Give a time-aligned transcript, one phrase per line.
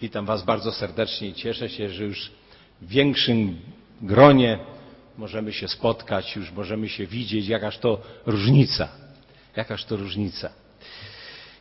[0.00, 2.30] Witam Was bardzo serdecznie i cieszę się, że już
[2.80, 3.56] w większym
[4.02, 4.58] gronie
[5.18, 8.88] możemy się spotkać, już możemy się widzieć, jakaż to różnica.
[9.56, 10.50] Jakaż to różnica.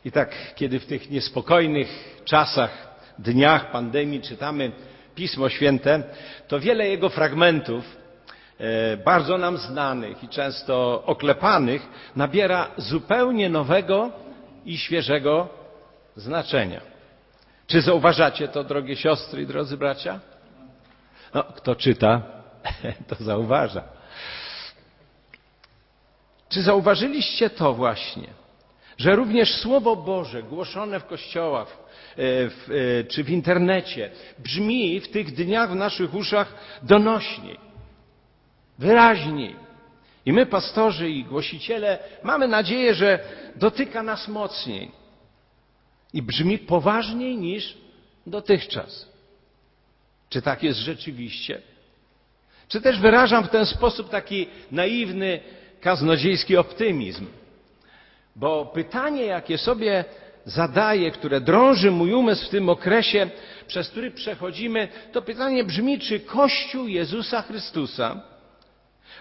[0.06, 4.72] I tak, kiedy w tych niespokojnych czasach, dniach pandemii czytamy
[5.16, 6.04] Pismo Święte,
[6.48, 7.98] to wiele jego fragmentów,
[8.60, 14.12] e, bardzo nam znanych i często oklepanych, nabiera zupełnie nowego
[14.66, 15.50] i świeżego
[16.16, 16.99] znaczenia.
[17.70, 20.20] Czy zauważacie to, drogie siostry i drodzy bracia?
[21.34, 22.22] No, kto czyta,
[23.08, 23.84] to zauważa.
[26.50, 28.28] Czy zauważyliście to właśnie,
[28.98, 32.16] że również Słowo Boże głoszone w kościołach e,
[32.50, 37.58] w, e, czy w internecie brzmi w tych dniach w naszych uszach donośniej,
[38.80, 39.56] wyraźniej.
[40.26, 43.20] I my, pastorzy i głosiciele, mamy nadzieję, że
[43.56, 44.99] dotyka nas mocniej
[46.14, 47.78] i brzmi poważniej niż
[48.28, 49.10] dotychczas.
[50.30, 51.62] Czy tak jest rzeczywiście?
[52.68, 55.40] Czy też wyrażam w ten sposób taki naiwny,
[55.82, 57.26] kaznodziejski optymizm?
[58.36, 60.06] Bo pytanie, jakie sobie
[60.46, 63.30] zadaję, które drąży mój umysł w tym okresie,
[63.68, 68.22] przez który przechodzimy, to pytanie brzmi, czy Kościół Jezusa Chrystusa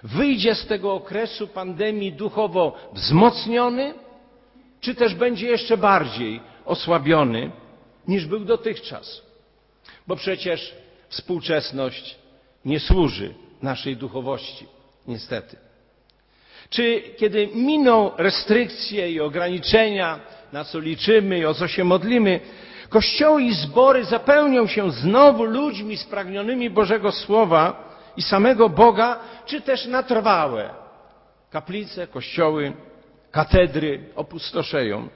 [0.02, 3.94] wyjdzie z tego okresu pandemii duchowo wzmocniony,
[4.80, 7.50] czy też będzie jeszcze bardziej osłabiony
[8.08, 9.22] niż był dotychczas.
[10.06, 10.74] Bo przecież
[11.08, 12.18] współczesność
[12.64, 14.66] nie służy naszej duchowości,
[15.06, 15.56] niestety.
[16.70, 20.20] Czy kiedy miną restrykcje i ograniczenia,
[20.52, 22.40] na co liczymy i o co się modlimy,
[22.88, 29.86] kościoły i zbory zapełnią się znowu ludźmi spragnionymi Bożego Słowa i samego Boga, czy też
[29.86, 30.70] na trwałe
[31.50, 32.72] kaplice, kościoły,
[33.30, 35.08] katedry opustoszeją,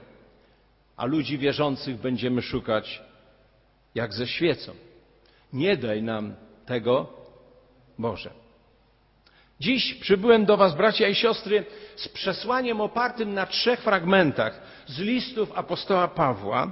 [0.97, 3.01] a ludzi wierzących będziemy szukać
[3.95, 4.71] jak ze świecą.
[5.53, 6.35] Nie daj nam
[6.65, 7.13] tego,
[7.99, 8.29] Boże.
[9.59, 15.51] Dziś przybyłem do Was, bracia i siostry, z przesłaniem opartym na trzech fragmentach z listów
[15.55, 16.71] apostoła Pawła.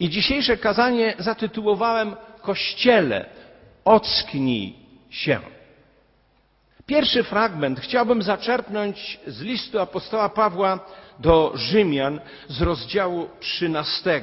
[0.00, 3.26] I dzisiejsze kazanie zatytułowałem Kościele,
[3.84, 4.76] ocknij
[5.10, 5.40] się.
[6.86, 10.80] Pierwszy fragment chciałbym zaczerpnąć z listu apostoła Pawła
[11.18, 14.20] do Rzymian z rozdziału 13.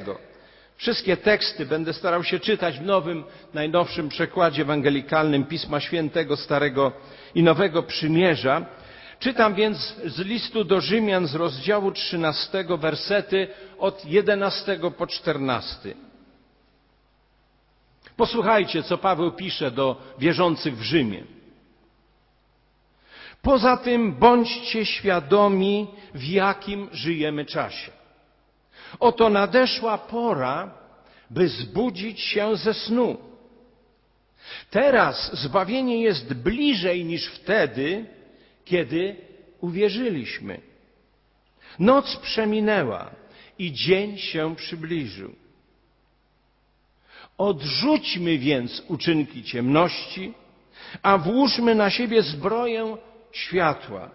[0.76, 3.24] Wszystkie teksty będę starał się czytać w nowym,
[3.54, 6.92] najnowszym przekładzie ewangelikalnym Pisma Świętego Starego
[7.34, 8.66] i Nowego Przymierza.
[9.18, 15.94] Czytam więc z listu do Rzymian z rozdziału 13 wersety od 11 po 14.
[18.16, 21.33] Posłuchajcie, co Paweł pisze do wierzących w Rzymie.
[23.44, 27.92] Poza tym bądźcie świadomi, w jakim żyjemy czasie.
[29.00, 30.70] Oto nadeszła pora,
[31.30, 33.16] by zbudzić się ze snu.
[34.70, 38.06] Teraz zbawienie jest bliżej niż wtedy,
[38.64, 39.16] kiedy
[39.60, 40.60] uwierzyliśmy.
[41.78, 43.10] Noc przeminęła
[43.58, 45.34] i dzień się przybliżył.
[47.38, 50.34] Odrzućmy więc uczynki ciemności,
[51.02, 52.96] a włóżmy na siebie zbroję
[53.34, 54.10] światła.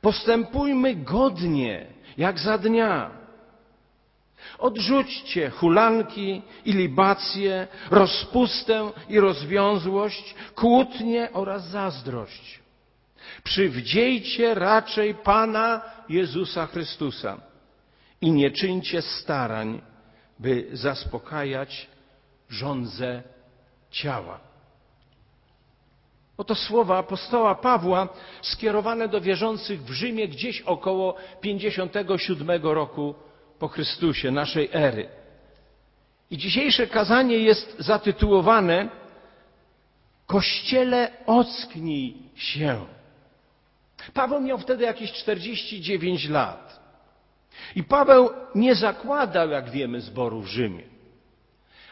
[0.00, 1.86] Postępujmy godnie,
[2.18, 3.10] jak za dnia.
[4.58, 12.60] Odrzućcie hulanki i libacje, rozpustę i rozwiązłość, kłótnie oraz zazdrość.
[13.44, 17.40] Przywdziejcie raczej Pana Jezusa Chrystusa
[18.20, 19.80] i nie czyńcie starań,
[20.38, 21.88] by zaspokajać
[22.48, 23.22] żądze
[23.90, 24.40] ciała.
[26.36, 28.08] Oto słowa apostoła Pawła
[28.42, 33.14] skierowane do wierzących w Rzymie gdzieś około 57 roku
[33.58, 35.08] po Chrystusie, naszej ery.
[36.30, 38.88] I dzisiejsze kazanie jest zatytułowane
[40.26, 42.86] Kościele ocknij się.
[44.14, 46.80] Paweł miał wtedy jakieś 49 lat.
[47.76, 50.95] I Paweł nie zakładał, jak wiemy, zboru w Rzymie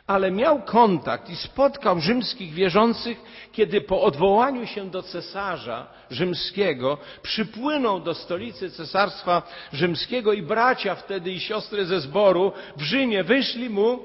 [0.07, 8.01] ale miał kontakt i spotkał rzymskich wierzących, kiedy po odwołaniu się do cesarza rzymskiego przypłynął
[8.01, 9.43] do stolicy cesarstwa
[9.73, 13.99] rzymskiego i bracia wtedy i siostry ze zboru w Rzymie wyszli mu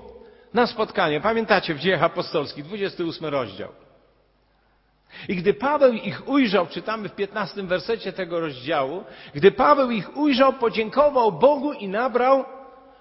[0.53, 1.21] na spotkanie.
[1.21, 3.69] Pamiętacie w dziejach apostolskich, 28 rozdział.
[5.27, 9.03] I gdy Paweł ich ujrzał, czytamy w 15 wersecie tego rozdziału,
[9.35, 12.45] gdy Paweł ich ujrzał, podziękował Bogu i nabrał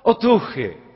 [0.05, 0.88] otuchy.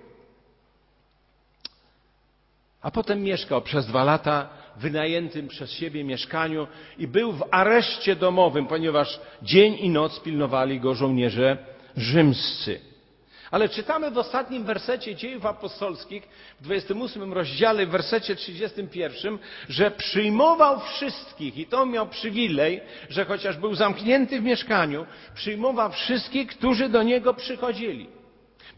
[2.82, 6.66] A potem mieszkał przez dwa lata w wynajętym przez siebie mieszkaniu
[6.98, 11.56] i był w areszcie domowym, ponieważ dzień i noc pilnowali go żołnierze
[11.96, 12.80] rzymscy.
[13.50, 16.28] Ale czytamy w ostatnim wersecie dziejów apostolskich,
[16.60, 19.38] w 28 rozdziale, w wersecie 31,
[19.68, 26.48] że przyjmował wszystkich i to miał przywilej, że chociaż był zamknięty w mieszkaniu, przyjmował wszystkich,
[26.48, 28.21] którzy do niego przychodzili.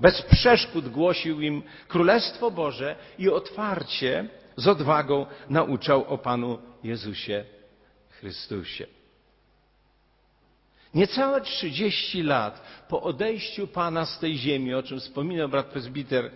[0.00, 7.44] Bez przeszkód głosił im Królestwo Boże i otwarcie, z odwagą nauczał o Panu Jezusie
[8.10, 8.86] Chrystusie.
[10.94, 16.30] Niecałe 30 lat po odejściu Pana z tej ziemi, o czym wspominał brat prezbiter,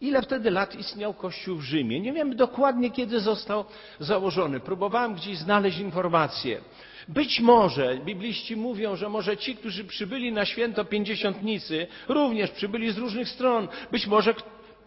[0.00, 2.00] ile wtedy lat istniał Kościół w Rzymie?
[2.00, 3.64] Nie wiem dokładnie, kiedy został
[4.00, 4.60] założony.
[4.60, 6.60] Próbowałem gdzieś znaleźć informacje.
[7.08, 12.98] Być może, bibliści mówią, że może ci, którzy przybyli na święto pięćdziesiątnicy, również przybyli z
[12.98, 13.68] różnych stron.
[13.92, 14.34] Być może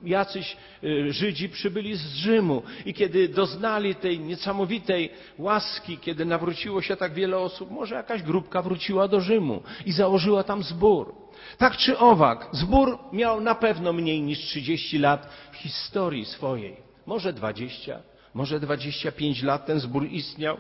[0.04, 6.96] jacyś y, Żydzi przybyli z Rzymu i kiedy doznali tej niesamowitej łaski, kiedy nawróciło się
[6.96, 11.16] tak wiele osób, może jakaś grupka wróciła do Rzymu i założyła tam zbór.
[11.58, 16.76] Tak czy owak, zbór miał na pewno mniej niż 30 lat historii swojej.
[17.06, 18.02] Może 20,
[18.34, 20.58] może 25 lat ten zbór istniał.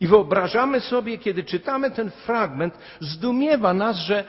[0.00, 4.24] I wyobrażamy sobie, kiedy czytamy ten fragment, zdumiewa nas, że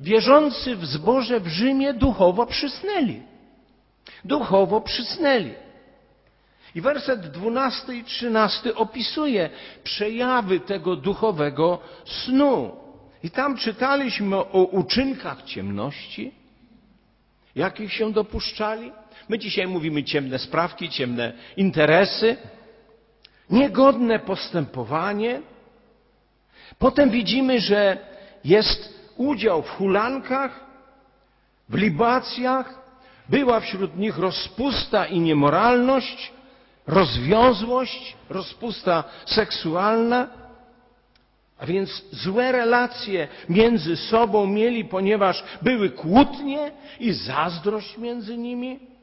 [0.00, 3.22] wierzący w zborze w Rzymie duchowo przysnęli
[4.24, 5.54] duchowo przysnęli.
[6.74, 9.50] I werset 12 i 13 opisuje
[9.84, 12.76] przejawy tego duchowego snu.
[13.22, 16.32] I tam czytaliśmy o uczynkach ciemności,
[17.54, 18.92] jakich się dopuszczali.
[19.28, 22.36] My dzisiaj mówimy ciemne sprawki, ciemne interesy,
[23.50, 25.40] niegodne postępowanie.
[26.78, 27.98] Potem widzimy, że
[28.44, 30.64] jest udział w hulankach,
[31.68, 32.84] w libacjach,
[33.28, 36.32] była wśród nich rozpusta i niemoralność,
[36.86, 40.28] rozwiązłość, rozpusta seksualna,
[41.58, 48.93] a więc złe relacje między sobą mieli, ponieważ były kłótnie i zazdrość między nimi.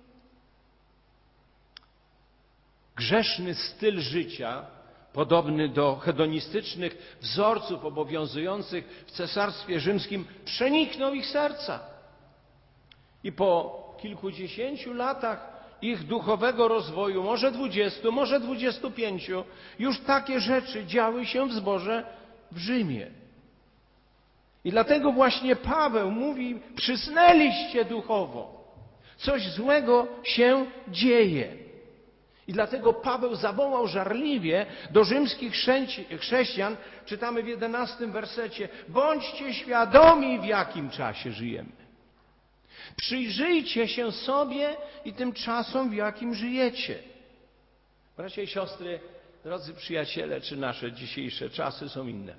[3.01, 4.65] Grzeszny styl życia,
[5.13, 11.80] podobny do hedonistycznych wzorców obowiązujących w Cesarstwie Rzymskim, przeniknął ich serca.
[13.24, 19.44] I po kilkudziesięciu latach ich duchowego rozwoju, może dwudziestu, może dwudziestu pięciu,
[19.80, 22.06] już takie rzeczy działy się w zborze
[22.51, 23.07] w Rzymie.
[24.63, 28.63] I dlatego właśnie Paweł mówi, przysnęliście duchowo.
[29.18, 31.71] Coś złego się dzieje.
[32.51, 35.53] I dlatego Paweł zawołał żarliwie do rzymskich
[36.19, 41.71] chrześcijan, czytamy w jedenastym wersecie, bądźcie świadomi, w jakim czasie żyjemy.
[42.95, 44.75] Przyjrzyjcie się sobie
[45.06, 47.00] i tym czasom, w jakim żyjecie.
[48.18, 49.00] Bracia i siostry,
[49.44, 52.36] drodzy przyjaciele, czy nasze dzisiejsze czasy są inne?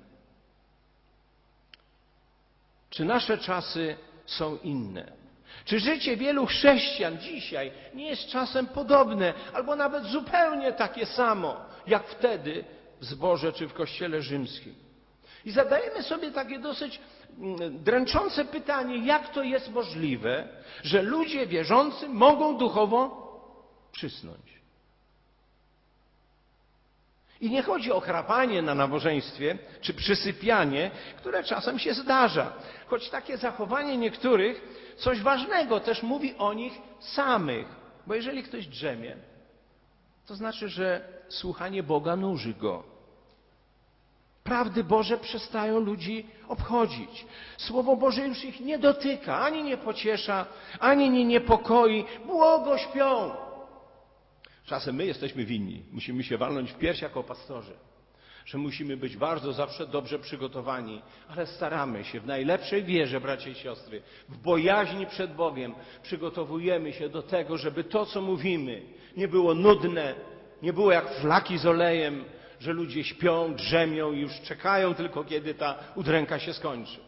[2.89, 5.22] Czy nasze czasy są inne?
[5.65, 11.55] Czy życie wielu chrześcijan dzisiaj nie jest czasem podobne, albo nawet zupełnie takie samo,
[11.87, 12.63] jak wtedy
[12.99, 14.75] w zborze czy w kościele rzymskim?
[15.45, 16.99] I zadajemy sobie takie dosyć
[17.71, 20.47] dręczące pytanie, jak to jest możliwe,
[20.83, 23.23] że ludzie wierzący mogą duchowo
[23.91, 24.62] przysnąć.
[27.41, 32.53] I nie chodzi o chrapanie na nabożeństwie, czy przysypianie, które czasem się zdarza.
[32.87, 34.61] Choć takie zachowanie niektórych
[34.97, 37.67] coś ważnego też mówi o nich samych.
[38.07, 39.15] Bo jeżeli ktoś drzemie,
[40.25, 42.93] to znaczy, że słuchanie Boga nuży go.
[44.43, 47.25] Prawdy Boże przestają ludzi obchodzić.
[47.57, 50.45] Słowo Boże już ich nie dotyka, ani nie pociesza,
[50.79, 52.05] ani nie niepokoi.
[52.25, 53.31] Błogo śpią.
[54.65, 55.83] Czasem my jesteśmy winni.
[55.91, 57.73] Musimy się walnąć w piersi jako pastorzy.
[58.45, 63.55] Że musimy być bardzo zawsze dobrze przygotowani, ale staramy się w najlepszej wierze, bracia i
[63.55, 68.81] siostry, w bojaźni przed Bogiem, przygotowujemy się do tego, żeby to, co mówimy,
[69.17, 70.15] nie było nudne,
[70.61, 72.25] nie było jak flaki z olejem,
[72.59, 76.99] że ludzie śpią, drzemią i już czekają tylko, kiedy ta udręka się skończy.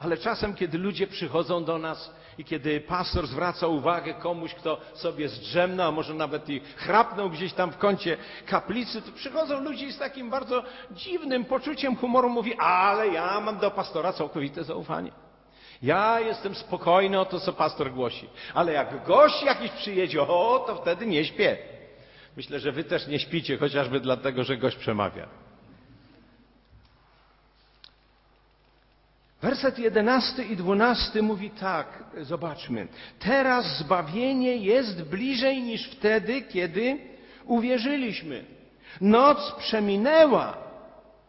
[0.00, 5.28] Ale czasem, kiedy ludzie przychodzą do nas i kiedy pastor zwraca uwagę komuś, kto sobie
[5.28, 8.16] zdrzemnął, a może nawet i chrapnął gdzieś tam w kącie
[8.46, 13.70] kaplicy, to przychodzą ludzie z takim bardzo dziwnym poczuciem humoru, mówi, ale ja mam do
[13.70, 15.12] pastora całkowite zaufanie.
[15.82, 18.28] Ja jestem spokojny o to, co pastor głosi.
[18.54, 21.58] Ale jak gość jakiś przyjedzie, o, to wtedy nie śpię.
[22.36, 25.39] Myślę, że wy też nie śpicie, chociażby dlatego, że gość przemawia.
[29.42, 32.88] Werset jedenasty i dwunasty mówi tak, zobaczmy.
[33.18, 36.98] Teraz zbawienie jest bliżej niż wtedy, kiedy
[37.44, 38.44] uwierzyliśmy.
[39.00, 40.70] Noc przeminęła,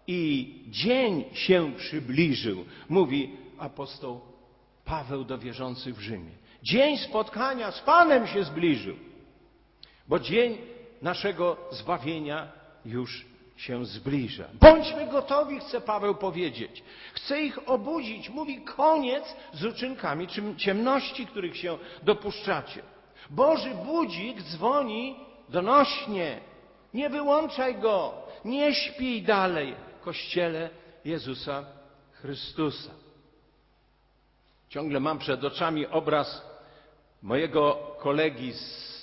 [0.07, 4.21] i dzień się przybliżył, mówi apostoł
[4.85, 6.31] Paweł do wierzących w Rzymie.
[6.63, 8.95] Dzień spotkania z Panem się zbliżył,
[10.07, 10.57] bo dzień
[11.01, 12.51] naszego zbawienia
[12.85, 13.25] już
[13.61, 14.45] się zbliża.
[14.53, 16.83] Bądźmy gotowi, chce Paweł powiedzieć.
[17.13, 18.29] Chce ich obudzić.
[18.29, 20.27] Mówi koniec z uczynkami
[20.57, 22.81] ciemności, których się dopuszczacie.
[23.29, 25.15] Boży budzik dzwoni
[25.49, 26.39] donośnie.
[26.93, 28.13] Nie wyłączaj go.
[28.45, 29.75] Nie śpij dalej.
[30.03, 30.69] Kościele
[31.05, 31.65] Jezusa
[32.11, 32.91] Chrystusa.
[34.69, 36.41] Ciągle mam przed oczami obraz
[37.21, 38.53] mojego kolegi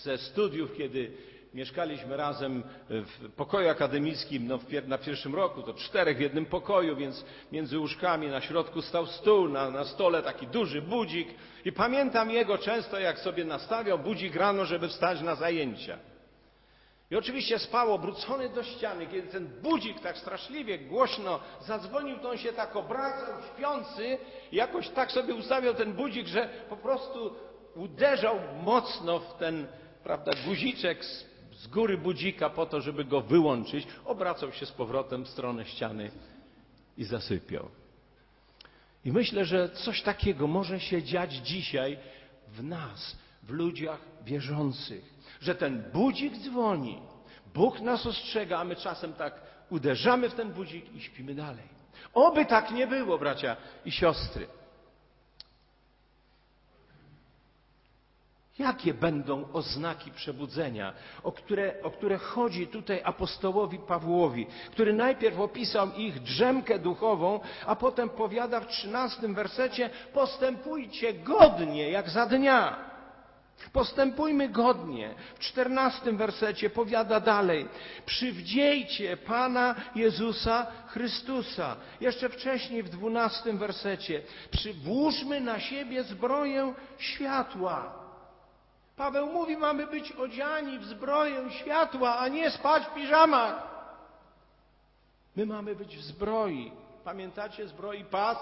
[0.03, 6.21] ze studiów, kiedy mieszkaliśmy razem w pokoju akademickim no, na pierwszym roku, to czterech w
[6.21, 11.29] jednym pokoju, więc między łóżkami na środku stał stół, na, na stole taki duży budzik
[11.65, 15.99] i pamiętam jego często, jak sobie nastawiał budzik rano, żeby wstać na zajęcia.
[17.11, 19.07] I oczywiście spał obrócony do ściany.
[19.07, 24.19] Kiedy ten budzik tak straszliwie głośno zadzwonił, to on się tak obracał, śpiący,
[24.53, 27.35] i jakoś tak sobie ustawiał ten budzik, że po prostu
[27.75, 29.67] uderzał mocno w ten,
[30.05, 31.28] prawda, guziczek z,
[31.59, 33.87] z góry budzika po to, żeby go wyłączyć.
[34.05, 36.11] Obracał się z powrotem w stronę ściany
[36.97, 37.69] i zasypiał.
[39.05, 41.99] I myślę, że coś takiego może się dziać dzisiaj
[42.49, 46.99] w nas, w ludziach wierzących że ten budzik dzwoni,
[47.55, 51.65] Bóg nas ostrzega, a my czasem tak uderzamy w ten budzik i śpimy dalej.
[52.15, 54.47] Oby tak nie było, bracia i siostry.
[58.59, 65.93] Jakie będą oznaki przebudzenia, o które, o które chodzi tutaj apostołowi Pawłowi, który najpierw opisał
[65.93, 72.89] ich drzemkę duchową, a potem powiada w trzynastym wersecie: Postępujcie godnie, jak za dnia.
[73.73, 75.15] Postępujmy godnie.
[75.35, 77.69] W czternastym wersecie powiada dalej:
[78.07, 81.77] Przywdziejcie Pana Jezusa Chrystusa.
[82.01, 88.08] Jeszcze wcześniej w dwunastym wersecie: Przywłóżmy na siebie zbroję światła.
[88.99, 93.69] Paweł mówi, mamy być odziani w zbroję światła, a nie spać w piżamach.
[95.37, 96.73] My mamy być w zbroi.
[97.05, 98.39] Pamiętacie zbroi pas?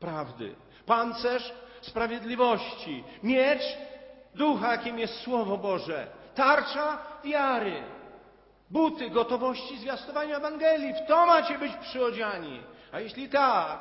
[0.00, 0.54] Prawdy.
[0.86, 3.04] Pancerz sprawiedliwości.
[3.22, 3.62] Miecz
[4.34, 7.82] ducha, jakim jest Słowo Boże, tarcza wiary,
[8.70, 10.94] buty gotowości zwiastowania Ewangelii.
[10.94, 12.60] W to macie być przyodziani.
[12.92, 13.78] A jeśli tak,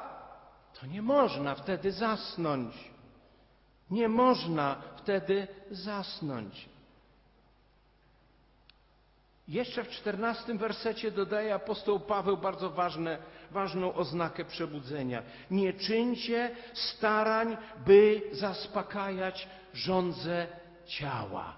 [0.79, 2.75] to nie można wtedy zasnąć.
[3.91, 4.75] Nie można
[5.05, 6.69] wtedy zasnąć.
[9.47, 13.17] Jeszcze w czternastym wersecie dodaje apostoł Paweł bardzo ważne,
[13.51, 15.24] ważną oznakę przebudzenia.
[15.51, 20.47] Nie czyńcie starań, by zaspokajać żądze
[20.85, 21.57] ciała.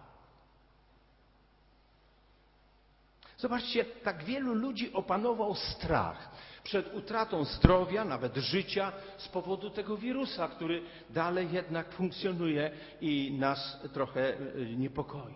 [3.38, 6.30] Zobaczcie, tak wielu ludzi opanował strach
[6.68, 12.72] przed utratą zdrowia, nawet życia z powodu tego wirusa, który dalej jednak funkcjonuje
[13.02, 15.34] i nas trochę y, niepokoi.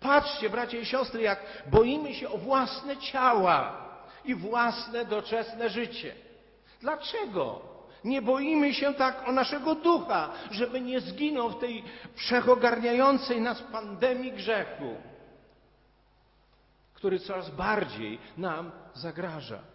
[0.00, 3.88] Patrzcie, bracia i siostry, jak boimy się o własne ciała
[4.24, 6.14] i własne doczesne życie.
[6.80, 7.60] Dlaczego?
[8.04, 11.84] Nie boimy się tak o naszego ducha, żeby nie zginął w tej
[12.14, 14.94] wszechogarniającej nas pandemii grzechu,
[16.94, 19.69] który coraz bardziej nam zagraża.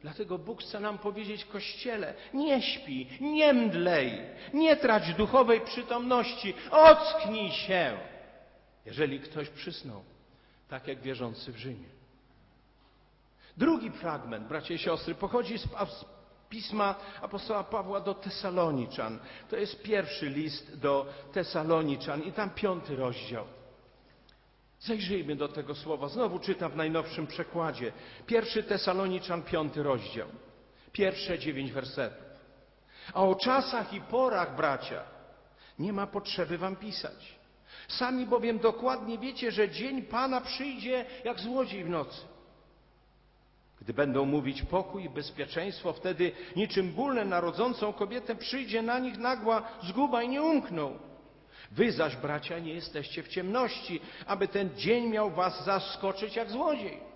[0.00, 4.20] Dlatego Bóg chce nam powiedzieć Kościele, nie śpi, nie mdlej,
[4.54, 7.98] nie trać duchowej przytomności, ocknij się,
[8.86, 10.02] jeżeli ktoś przysnął,
[10.68, 11.88] tak jak wierzący w Rzymie.
[13.56, 15.68] Drugi fragment, bracia i siostry, pochodzi z
[16.48, 19.18] pisma apostoła Pawła do Tesaloniczan.
[19.50, 23.44] To jest pierwszy list do Tesaloniczan i tam piąty rozdział.
[24.80, 26.08] Zajrzyjmy do tego słowa.
[26.08, 27.92] Znowu czytam w najnowszym przekładzie.
[28.26, 30.28] Pierwszy Tesaloniczan, piąty rozdział.
[30.92, 32.28] Pierwsze dziewięć wersetów.
[33.14, 35.02] A o czasach i porach, bracia,
[35.78, 37.38] nie ma potrzeby wam pisać.
[37.88, 42.20] Sami bowiem dokładnie wiecie, że dzień Pana przyjdzie jak złodziej w nocy.
[43.80, 49.62] Gdy będą mówić pokój i bezpieczeństwo, wtedy niczym bólne narodzącą kobietę przyjdzie na nich nagła
[49.82, 50.98] zguba i nie umkną.
[51.70, 57.08] Wy zaś, bracia, nie jesteście w ciemności, aby ten dzień miał was zaskoczyć jak złodziej.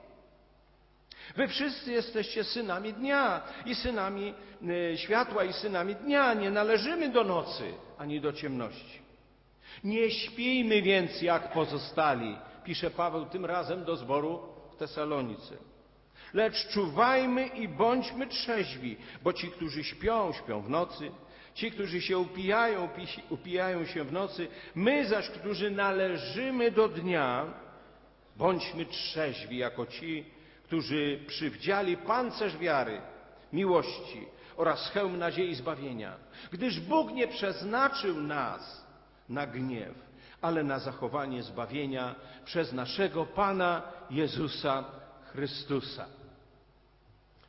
[1.36, 6.34] Wy wszyscy jesteście synami dnia i synami y, światła i synami dnia.
[6.34, 9.02] Nie należymy do nocy ani do ciemności.
[9.84, 14.40] Nie śpijmy więc jak pozostali, pisze Paweł tym razem do zboru
[14.72, 15.56] w Tesalonice.
[16.34, 21.10] Lecz czuwajmy i bądźmy trzeźwi, bo ci, którzy śpią, śpią w nocy,
[21.54, 22.88] ci, którzy się upijają,
[23.30, 27.46] upijają się w nocy, my zaś, którzy należymy do dnia,
[28.36, 30.24] bądźmy trzeźwi jako ci,
[30.64, 33.00] którzy przywdziali pancerz wiary,
[33.52, 36.16] miłości oraz hełm nadziei zbawienia,
[36.52, 38.86] gdyż Bóg nie przeznaczył nas
[39.28, 39.94] na gniew,
[40.40, 44.84] ale na zachowanie zbawienia przez naszego Pana Jezusa
[45.32, 46.06] Chrystusa.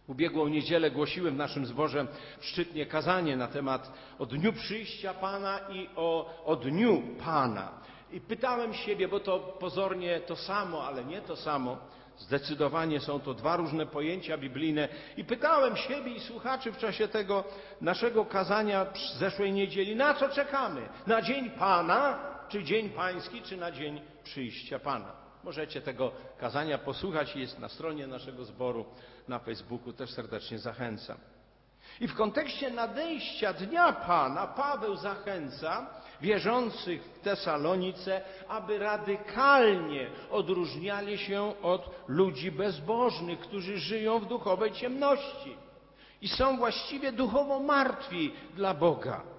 [0.08, 2.08] Ubiegłą niedzielę głosiłem w naszym zborze
[2.42, 7.72] Szczytnie kazanie na temat o dniu przyjścia Pana i o, o dniu Pana.
[8.12, 11.78] I pytałem siebie, bo to pozornie to samo, ale nie to samo.
[12.18, 14.90] Zdecydowanie są to dwa różne pojęcia biblijne.
[15.18, 17.44] I pytałem siebie i słuchaczy w czasie tego
[17.82, 18.86] naszego kazania
[19.18, 20.82] zeszłej niedzieli, na co czekamy?
[21.08, 22.20] Na dzień Pana,
[22.50, 25.23] czy dzień Pański, czy na dzień przyjścia Pana?
[25.44, 28.86] Możecie tego kazania posłuchać, jest na stronie naszego zboru
[29.28, 31.18] na Facebooku, też serdecznie zachęcam.
[32.02, 35.88] I w kontekście nadejścia Dnia Pana Paweł zachęca
[36.22, 45.58] wierzących w Tesalonice, aby radykalnie odróżniali się od ludzi bezbożnych, którzy żyją w duchowej ciemności
[46.22, 49.33] i są właściwie duchowo martwi dla Boga.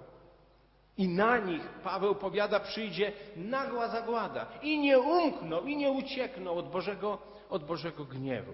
[0.98, 6.70] I na nich, Paweł powiada, przyjdzie nagła zagłada i nie umkną, i nie uciekną od
[6.70, 7.18] Bożego,
[7.50, 8.52] od Bożego gniewu.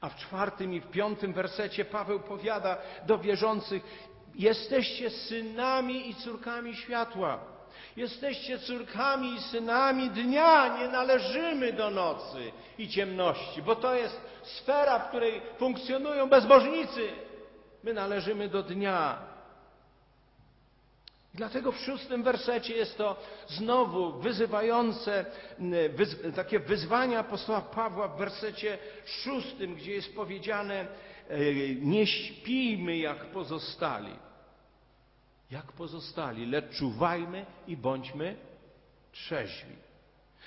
[0.00, 3.82] A w czwartym i w piątym wersecie Paweł powiada do wierzących:
[4.34, 7.38] Jesteście synami i córkami światła.
[7.96, 14.98] Jesteście córkami i synami dnia, nie należymy do nocy i ciemności, bo to jest sfera,
[14.98, 17.08] w której funkcjonują bezbożnicy.
[17.82, 19.27] My należymy do dnia.
[21.38, 23.16] Dlatego w szóstym wersecie jest to
[23.48, 25.24] znowu wyzywające,
[25.94, 30.86] wyz, takie wyzwania apostoła Pawła w wersecie szóstym, gdzie jest powiedziane:
[31.80, 34.12] Nie śpijmy jak pozostali.
[35.50, 38.36] Jak pozostali, lecz czuwajmy i bądźmy
[39.12, 39.76] trzeźwi.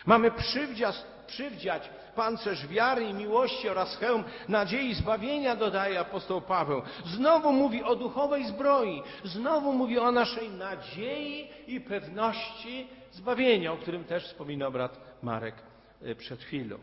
[0.05, 0.95] Mamy przywdziać,
[1.27, 6.81] przywdziać pancerz wiary i miłości oraz hełm nadziei zbawienia, dodaje apostoł Paweł.
[7.05, 14.03] Znowu mówi o duchowej zbroi, znowu mówi o naszej nadziei i pewności zbawienia, o którym
[14.03, 15.55] też wspominał brat Marek
[16.01, 16.77] e, przed chwilą.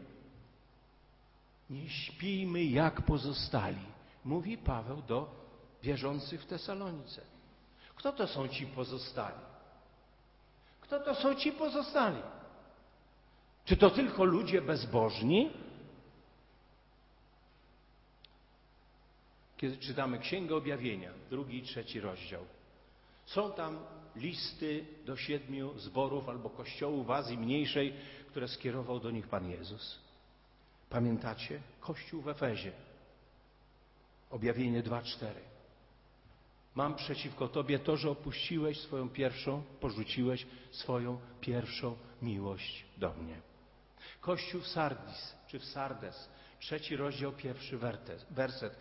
[1.70, 3.86] Nie śpijmy jak pozostali,
[4.24, 5.30] mówi Paweł do
[5.82, 7.22] wierzących w Tesalonice.
[7.96, 9.40] Kto to są ci pozostali?
[10.80, 12.22] Kto to są ci pozostali?
[13.68, 15.50] Czy to tylko ludzie bezbożni?
[19.57, 22.44] Kiedy czytamy Księgę Objawienia, drugi i trzeci rozdział,
[23.26, 23.78] są tam
[24.16, 27.94] listy do siedmiu zborów albo kościołów w Azji Mniejszej,
[28.28, 29.98] które skierował do nich Pan Jezus.
[30.90, 31.61] Pamiętacie?
[31.81, 32.72] Kościół w Efezie.
[34.31, 35.26] Objawienie 2:4.
[36.74, 43.48] Mam przeciwko Tobie to, że opuściłeś swoją pierwszą, porzuciłeś swoją pierwszą miłość do mnie.
[44.20, 46.28] Kościół w Sardis czy w Sardes,
[46.61, 47.78] trzeci rozdział, pierwszy
[48.30, 48.78] werset.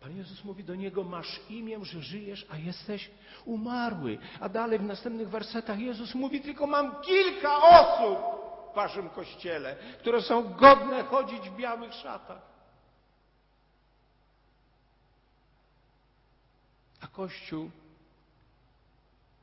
[0.00, 3.10] Pan Jezus mówi do niego: Masz imię, że żyjesz, a jesteś
[3.44, 4.18] umarły.
[4.40, 8.18] A dalej w następnych wersetach Jezus mówi: Tylko mam kilka osób
[8.72, 12.42] w waszym kościele, które są godne chodzić w białych szatach.
[17.00, 17.70] A Kościół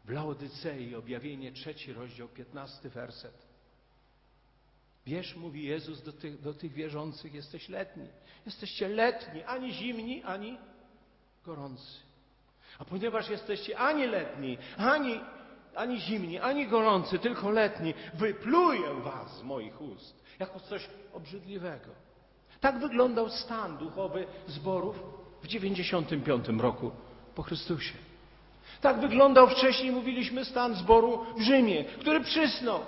[0.05, 3.52] w Laodycei, objawienie trzeci rozdział, piętnasty werset.
[5.05, 8.07] Wiesz, mówi Jezus do tych, do tych wierzących, jesteś letni.
[8.45, 10.57] Jesteście letni, ani zimni, ani
[11.45, 11.99] gorący.
[12.79, 15.19] A ponieważ jesteście ani letni, ani,
[15.75, 21.89] ani zimni, ani gorący, tylko letni, wypluję was z moich ust jako coś obrzydliwego.
[22.59, 24.99] Tak wyglądał stan duchowy zborów
[25.41, 26.91] w 95 roku
[27.35, 27.93] po Chrystusie.
[28.81, 32.79] Tak wyglądał wcześniej, mówiliśmy, stan zboru w Rzymie, który przysnął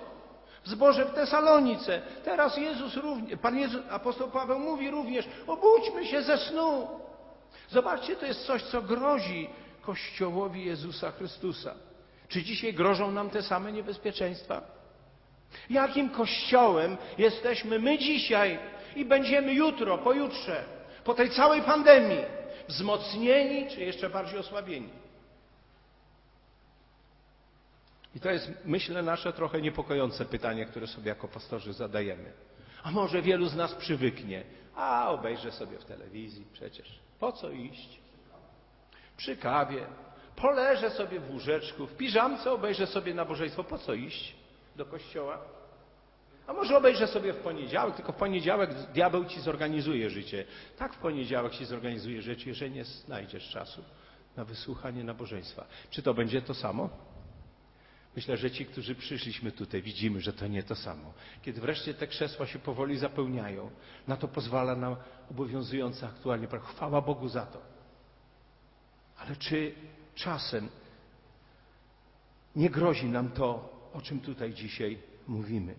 [0.65, 2.01] w zborze w Tesalonice.
[2.23, 6.87] Teraz Jezus również, Pan Jezus, apostoł Paweł mówi również, obudźmy się ze snu.
[7.69, 9.49] Zobaczcie, to jest coś, co grozi
[9.81, 11.75] Kościołowi Jezusa Chrystusa.
[12.27, 14.61] Czy dzisiaj grożą nam te same niebezpieczeństwa?
[15.69, 18.59] Jakim kościołem jesteśmy my dzisiaj
[18.95, 20.63] i będziemy jutro, pojutrze,
[21.03, 22.25] po tej całej pandemii?
[22.67, 25.04] Wzmocnieni czy jeszcze bardziej osłabieni?
[28.15, 32.31] I to jest, myślę, nasze trochę niepokojące pytanie, które sobie jako pastorzy zadajemy.
[32.83, 34.43] A może wielu z nas przywyknie,
[34.75, 36.99] a obejrzę sobie w telewizji przecież.
[37.19, 37.99] Po co iść?
[39.17, 39.85] Przy kawie,
[40.35, 43.63] poleżę sobie w łóżeczku, w piżamce obejrzę sobie nabożeństwo.
[43.63, 44.35] Po co iść
[44.75, 45.37] do kościoła?
[46.47, 50.45] A może obejrzę sobie w poniedziałek, tylko w poniedziałek diabeł ci zorganizuje życie.
[50.77, 53.83] Tak w poniedziałek ci zorganizuje życie, że nie znajdziesz czasu
[54.37, 55.65] na wysłuchanie nabożeństwa.
[55.89, 56.89] Czy to będzie to samo?
[58.15, 61.13] Myślę, że ci, którzy przyszliśmy tutaj, widzimy, że to nie to samo.
[61.41, 63.71] Kiedy wreszcie te krzesła się powoli zapełniają,
[64.07, 64.95] na to pozwala nam
[65.31, 66.65] obowiązujące aktualnie prawo.
[66.65, 67.61] Chwała Bogu za to.
[69.17, 69.75] Ale czy
[70.15, 70.69] czasem
[72.55, 74.97] nie grozi nam to, o czym tutaj dzisiaj
[75.27, 75.75] mówimy?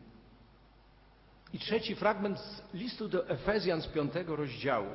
[1.52, 4.90] I trzeci fragment z listu do Efezjan z piątego rozdziału,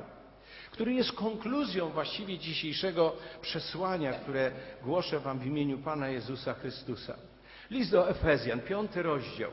[0.70, 4.52] który jest konkluzją właściwie dzisiejszego przesłania, które
[4.82, 7.31] głoszę Wam w imieniu Pana Jezusa Chrystusa.
[7.72, 9.50] List do Efezjan, piąty rozdział,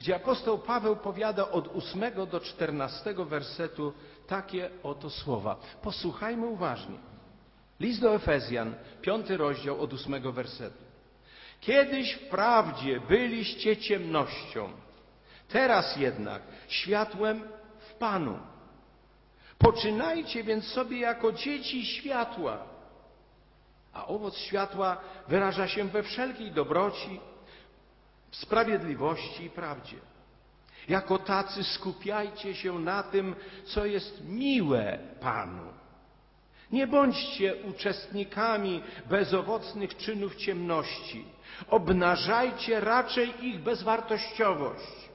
[0.00, 3.92] gdzie apostoł Paweł powiada od ósmego do czternastego wersetu
[4.26, 5.56] takie oto słowa.
[5.82, 6.98] Posłuchajmy uważnie.
[7.80, 10.84] List do Efezjan, piąty rozdział od ósmego wersetu.
[11.60, 14.72] Kiedyś wprawdzie byliście ciemnością,
[15.48, 17.42] teraz jednak światłem
[17.78, 18.38] w Panu.
[19.58, 22.58] Poczynajcie więc sobie jako dzieci światła,
[23.92, 24.96] a owoc światła
[25.28, 27.20] wyraża się we wszelkiej dobroci,
[28.30, 29.96] sprawiedliwości i prawdzie.
[30.88, 35.72] Jako tacy skupiajcie się na tym, co jest miłe Panu.
[36.72, 41.24] Nie bądźcie uczestnikami bezowocnych czynów ciemności.
[41.68, 45.10] Obnażajcie raczej ich bezwartościowość.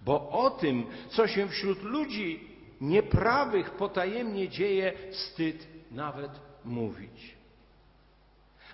[0.00, 2.48] Bo o tym, co się wśród ludzi
[2.80, 6.30] nieprawych potajemnie dzieje, wstyd nawet
[6.64, 7.36] mówić.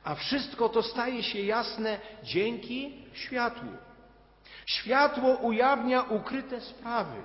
[0.04, 3.70] A wszystko to staje się jasne dzięki światłu.
[4.66, 7.22] Światło ujawnia ukryte sprawy.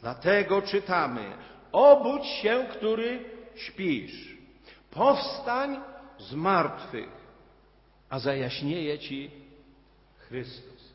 [0.00, 1.32] Dlatego czytamy:
[1.72, 4.34] Obudź się, który śpisz.
[4.90, 5.80] Powstań
[6.18, 7.10] z martwych,
[8.10, 9.30] a zajaśnieje ci
[10.18, 10.94] Chrystus.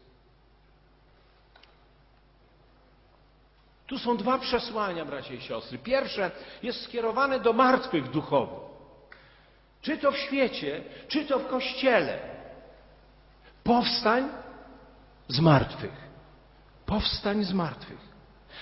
[3.88, 5.78] Tu są dwa przesłania, bracia i siostry.
[5.78, 6.32] Pierwsze
[6.64, 8.69] jest skierowane do martwych duchowo.
[9.82, 12.20] Czy to w świecie, czy to w kościele.
[13.64, 14.30] Powstań
[15.28, 16.10] z martwych.
[16.86, 18.10] Powstań z martwych.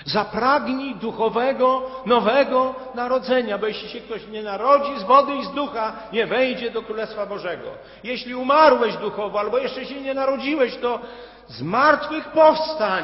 [0.06, 5.96] Zapragnij duchowego, nowego narodzenia, bo jeśli się ktoś nie narodzi z wody i z ducha,
[6.14, 7.72] nie wejdzie do Królestwa Bożego.
[8.04, 11.00] Jeśli umarłeś duchowo, albo jeszcze się nie narodziłeś, to
[11.48, 13.04] z martwych powstań.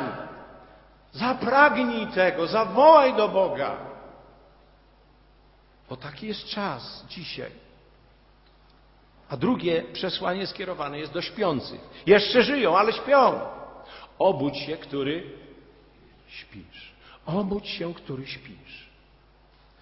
[1.11, 3.77] Zapragnij tego, zawołaj do Boga.
[5.89, 7.62] Bo taki jest czas dzisiaj.
[9.33, 11.81] A drugie przesłanie skierowane jest do śpiących.
[12.05, 13.39] Jeszcze żyją, ale śpią.
[14.19, 15.23] Obudź się, który
[16.27, 16.93] śpisz.
[17.25, 18.89] Obudź się, który śpisz.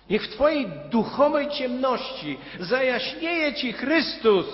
[0.10, 4.46] Niech w Twojej duchowej ciemności zajaśnieje Ci Chrystus.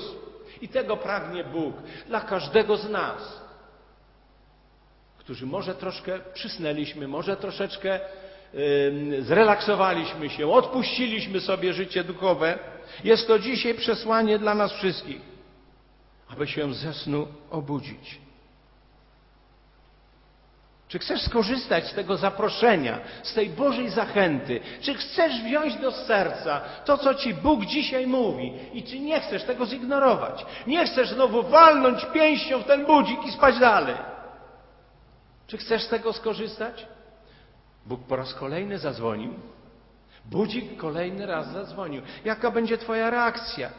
[0.62, 1.76] I tego pragnie Bóg
[2.08, 3.42] dla każdego z nas,
[5.18, 8.00] którzy może troszkę przysnęliśmy, może troszeczkę
[9.20, 12.60] zrelaksowaliśmy się, odpuściliśmy sobie życie duchowe.
[13.04, 15.22] Jest to dzisiaj przesłanie dla nas wszystkich,
[16.30, 18.20] aby się ze snu obudzić.
[20.88, 24.60] Czy chcesz skorzystać z tego zaproszenia, z tej Bożej zachęty?
[24.82, 28.54] Czy chcesz wziąć do serca to, co Ci Bóg dzisiaj mówi?
[28.74, 30.46] I czy nie chcesz tego zignorować?
[30.68, 33.96] Nie chcesz znowu walnąć pięścią w ten budzik i spać dalej?
[35.48, 36.86] Czy chcesz z tego skorzystać?
[37.88, 39.34] Bóg po raz kolejny zadzwonił.
[40.26, 42.02] Budzik kolejny raz zadzwonił.
[42.26, 43.70] Jaka będzie Twoja reakcja?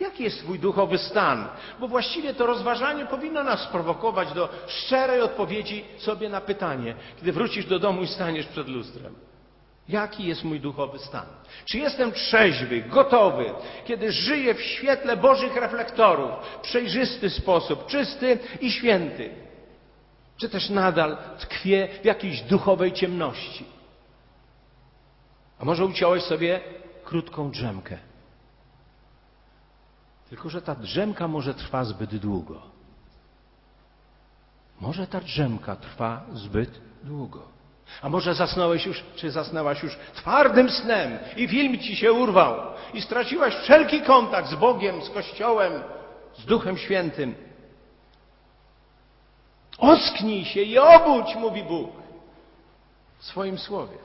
[0.00, 1.48] Jaki jest Twój duchowy stan?
[1.80, 7.66] Bo właściwie to rozważanie powinno nas sprowokować do szczerej odpowiedzi sobie na pytanie, kiedy wrócisz
[7.66, 9.14] do domu i staniesz przed lustrem.
[9.88, 11.26] Jaki jest mój duchowy stan?
[11.64, 13.44] Czy jestem trzeźwy, gotowy,
[13.84, 19.30] kiedy żyję w świetle Bożych reflektorów, w przejrzysty sposób, czysty i święty?
[20.42, 23.64] Czy też nadal tkwię w jakiejś duchowej ciemności?
[25.58, 26.60] A może uciąłeś sobie
[27.04, 27.98] krótką drzemkę?
[30.28, 32.62] Tylko, że ta drzemka może trwa zbyt długo.
[34.80, 37.42] Może ta drzemka trwa zbyt długo.
[38.02, 42.54] A może zasnąłeś już, czy zasnęłaś już twardym snem i film ci się urwał
[42.94, 45.72] i straciłaś wszelki kontakt z Bogiem, z Kościołem,
[46.38, 47.51] z Duchem Świętym.
[49.78, 51.90] Osknij się i obudź, mówi Bóg
[53.18, 53.96] w swoim słowie.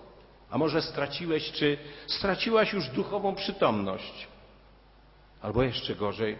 [0.49, 1.77] A może straciłeś, czy
[2.07, 4.27] straciłaś już duchową przytomność?
[5.41, 6.39] Albo jeszcze gorzej,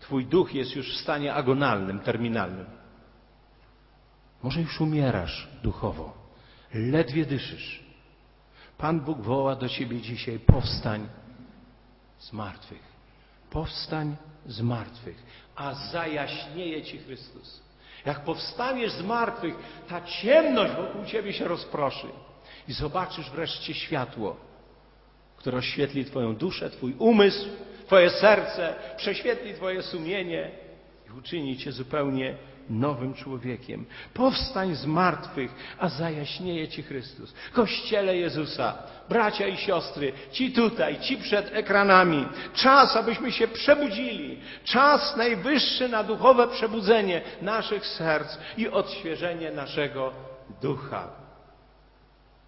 [0.00, 2.66] Twój duch jest już w stanie agonalnym, terminalnym.
[4.42, 6.12] Może już umierasz duchowo,
[6.74, 7.84] ledwie dyszysz.
[8.78, 11.08] Pan Bóg woła do Ciebie dzisiaj: powstań
[12.18, 12.90] z martwych.
[13.50, 15.22] Powstań z martwych,
[15.56, 17.60] a zajaśnieje Ci Chrystus.
[18.06, 19.54] Jak powstaniesz z martwych,
[19.88, 22.06] ta ciemność wokół Ciebie się rozproszy
[22.68, 24.36] i zobaczysz wreszcie światło,
[25.36, 27.48] które oświetli Twoją duszę, Twój umysł,
[27.86, 30.50] Twoje serce, prześwietli Twoje sumienie
[31.08, 32.36] i uczyni Cię zupełnie
[32.70, 33.86] nowym człowiekiem.
[34.14, 37.34] Powstań z martwych, a zajaśnieje Ci Chrystus.
[37.52, 38.74] Kościele Jezusa,
[39.08, 42.26] bracia i siostry, ci tutaj, ci przed ekranami.
[42.54, 44.40] Czas, abyśmy się przebudzili.
[44.64, 50.12] Czas najwyższy na duchowe przebudzenie naszych serc i odświeżenie naszego
[50.62, 51.08] ducha.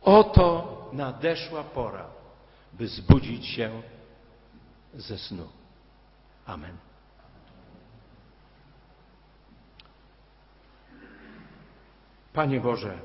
[0.03, 2.07] Oto nadeszła pora,
[2.73, 3.83] by zbudzić się
[4.95, 5.49] ze snu.
[6.47, 6.92] Amen.
[12.33, 12.99] Panie Boże,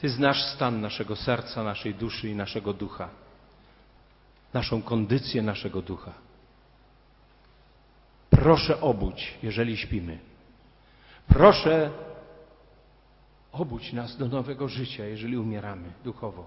[0.00, 3.08] Ty znasz stan naszego serca, naszej duszy i naszego ducha,
[4.52, 6.12] naszą kondycję naszego ducha.
[8.30, 10.18] Proszę obudź, jeżeli śpimy.
[11.28, 11.90] Proszę
[13.52, 16.46] obudź nas do nowego życia, jeżeli umieramy duchowo.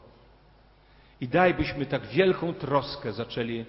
[1.22, 3.66] I daj, byśmy tak wielką troskę zaczęli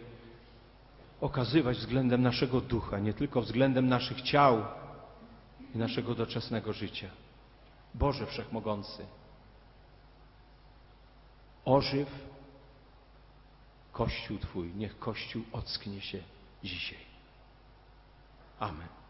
[1.20, 4.64] okazywać względem naszego ducha, nie tylko względem naszych ciał
[5.74, 7.23] i naszego doczesnego życia.
[7.94, 9.06] Boże Wszechmogący,
[11.64, 12.08] ożyw
[13.92, 16.22] Kościół Twój, niech Kościół ocknie się
[16.64, 16.98] dzisiaj.
[18.58, 19.03] Amen.